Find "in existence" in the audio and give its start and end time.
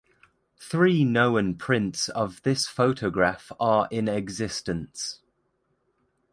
3.91-5.19